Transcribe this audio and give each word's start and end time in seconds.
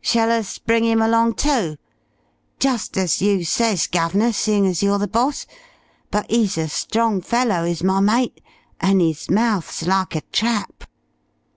Shall 0.00 0.30
us 0.30 0.58
bring 0.58 0.84
him 0.84 1.02
along 1.02 1.34
too? 1.34 1.76
Just 2.60 2.96
as 2.96 3.20
you 3.20 3.44
ses, 3.44 3.88
guv'nor, 3.88 4.32
seein' 4.32 4.64
as 4.64 4.80
you're 4.80 5.00
the 5.00 5.08
boss, 5.08 5.44
but 6.12 6.24
'e's 6.30 6.56
a 6.56 6.68
strong 6.68 7.20
fellow 7.20 7.64
is 7.64 7.82
my 7.82 7.98
mate 7.98 8.40
and 8.80 9.02
'is 9.02 9.28
mouth's 9.28 9.84
like 9.84 10.14
a 10.14 10.20
trap." 10.30 10.84